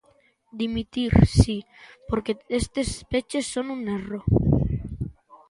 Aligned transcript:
Dimitir, 0.59 1.11
si, 1.39 1.57
porque 2.09 2.33
estes 2.61 2.89
peches 3.11 3.45
son 3.53 3.65
un 3.75 3.81
erro. 3.99 4.19